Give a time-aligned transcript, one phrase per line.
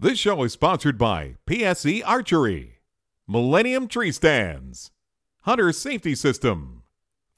[0.00, 2.74] This show is sponsored by PSE Archery,
[3.26, 4.92] Millennium Tree Stands,
[5.40, 6.84] Hunter Safety System,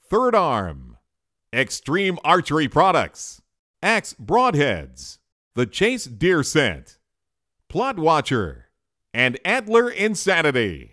[0.07, 0.97] Third Arm,
[1.51, 3.41] Extreme Archery Products,
[3.81, 5.17] Axe Broadheads,
[5.55, 6.99] The Chase Deer Scent,
[7.67, 8.67] Plot Watcher,
[9.11, 10.91] and Antler Insanity.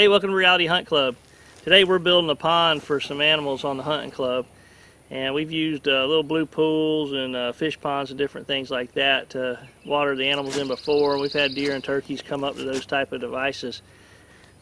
[0.00, 1.14] Hey, welcome to Reality Hunt Club.
[1.62, 4.46] Today we're building a pond for some animals on the hunting club.
[5.10, 8.94] And we've used uh, little blue pools and uh, fish ponds and different things like
[8.94, 11.18] that to water the animals in before.
[11.18, 13.82] We've had deer and turkeys come up to those type of devices.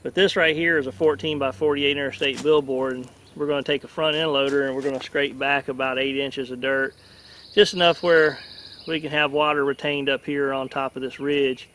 [0.02, 2.94] But this right here is a 14 by 48 interstate billboard.
[2.94, 5.68] And we're going to take a front end loader and we're going to scrape back
[5.68, 6.96] about eight inches of dirt.
[7.54, 8.40] Just enough where
[8.88, 11.68] we can have water retained up here on top of this ridge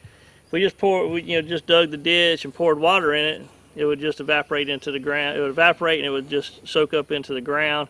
[0.54, 3.42] we just pour, we you know just dug the ditch and poured water in it,
[3.76, 5.36] it would just evaporate into the ground.
[5.36, 7.90] It would evaporate and it would just soak up into the ground.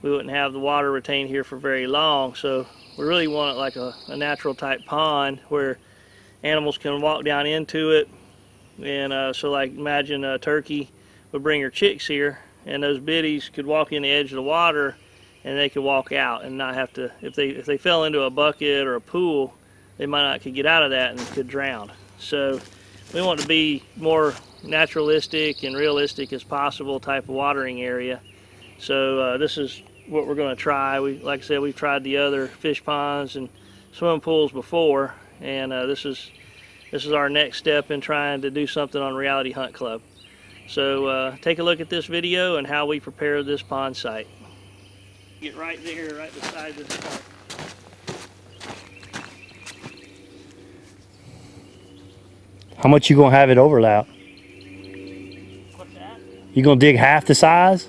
[0.00, 2.34] We wouldn't have the water retained here for very long.
[2.34, 5.76] So we really want it like a, a natural type pond where
[6.42, 8.08] animals can walk down into it.
[8.82, 10.90] And uh, so like imagine a turkey
[11.32, 14.42] would bring her chicks here and those biddies could walk in the edge of the
[14.42, 14.96] water
[15.44, 18.22] and they could walk out and not have to, if they, if they fell into
[18.22, 19.52] a bucket or a pool,
[19.98, 21.92] they might not could get out of that and could drown.
[22.18, 22.60] So
[23.12, 28.20] we want to be more naturalistic and realistic as possible type of watering area.
[28.78, 31.00] So uh, this is what we're going to try.
[31.00, 33.48] We, like I said, we've tried the other fish ponds and
[33.92, 36.30] swimming pools before, and uh, this is
[36.90, 40.00] this is our next step in trying to do something on Reality Hunt Club.
[40.68, 44.26] So uh, take a look at this video and how we prepare this pond site.
[45.40, 47.22] Get right there, right beside this part.
[52.78, 54.06] How much you gonna have it overlap?
[55.76, 56.20] What's that?
[56.54, 57.88] You gonna dig half the size?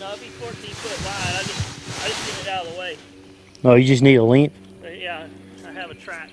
[0.00, 1.34] No, it'd be 14 foot wide.
[1.38, 2.96] I just, I just get it out of the way.
[3.62, 4.56] No, you just need a length.
[4.82, 5.26] Uh, yeah,
[5.66, 6.30] I have a track.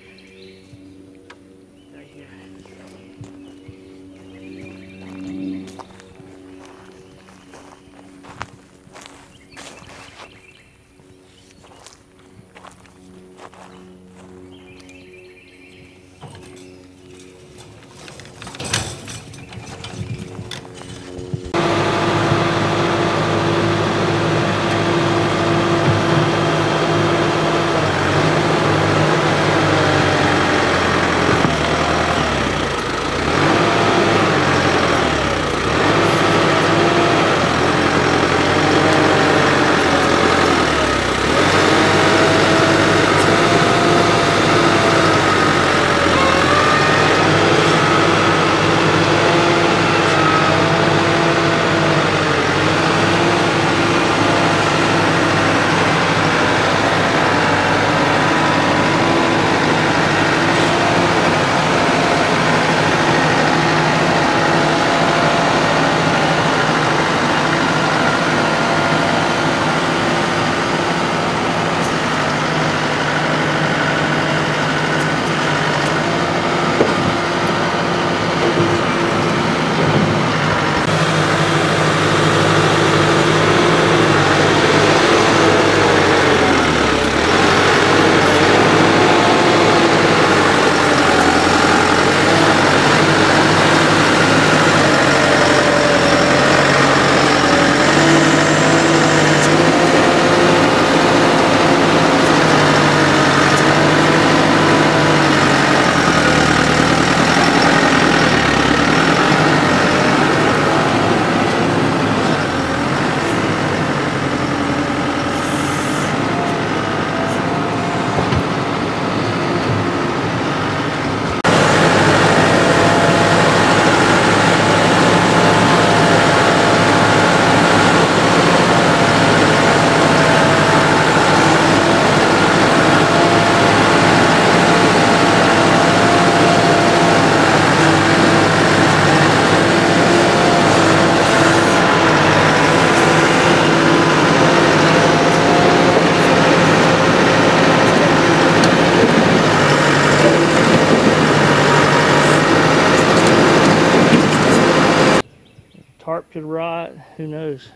[156.34, 156.92] Could rot.
[157.18, 157.70] Who knows?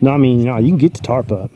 [0.00, 1.52] No, I mean, no, you can get the tarp up.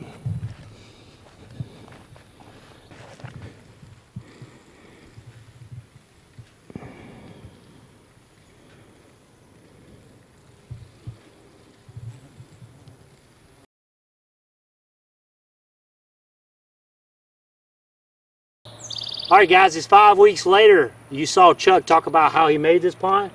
[19.27, 20.91] All right, guys, it's five weeks later.
[21.09, 23.31] You saw Chuck talk about how he made this pond.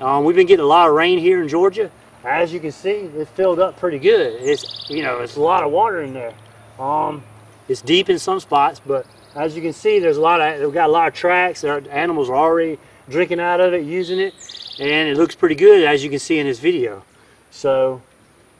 [0.00, 1.90] Um, we've been getting a lot of rain here in Georgia.
[2.24, 4.40] As you can see, it's filled up pretty good.
[4.40, 6.32] It's, you know, it's a lot of water in there.
[6.78, 7.22] Um,
[7.68, 10.72] it's deep in some spots, but as you can see, there's a lot of, we've
[10.72, 11.62] got a lot of tracks.
[11.62, 12.78] Our animals are already
[13.10, 14.32] drinking out of it, using it,
[14.80, 17.04] and it looks pretty good, as you can see in this video.
[17.50, 18.00] So,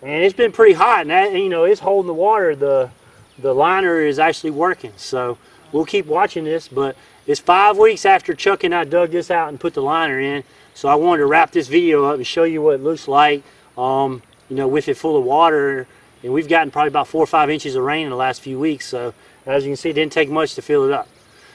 [0.02, 2.54] and it's been pretty hot, and that, you know, it's holding the water.
[2.54, 2.90] The,
[3.38, 4.92] the liner is actually working.
[4.96, 5.38] So,
[5.72, 6.96] we'll keep watching this, but
[7.26, 10.44] it's five weeks after Chuck and I dug this out and put the liner in.
[10.74, 13.42] So I wanted to wrap this video up and show you what it looks like,
[13.78, 15.86] um, you know, with it full of water.
[16.22, 18.58] And we've gotten probably about four or five inches of rain in the last few
[18.58, 18.86] weeks.
[18.86, 19.14] So
[19.46, 21.08] as you can see, it didn't take much to fill it up.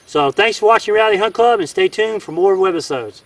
[0.06, 3.22] So thanks for watching Reality Hunt Club and stay tuned for more webisodes.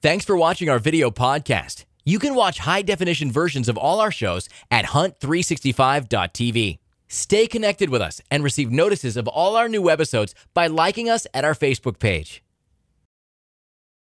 [0.00, 1.84] Thanks for watching our video podcast.
[2.04, 6.78] You can watch high definition versions of all our shows at hunt365.tv.
[7.08, 11.26] Stay connected with us and receive notices of all our new webisodes by liking us
[11.32, 12.42] at our Facebook page.